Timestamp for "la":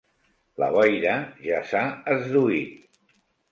0.63-0.69